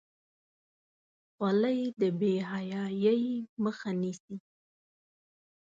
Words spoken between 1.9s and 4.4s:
د بې حیايۍ مخه نیسي.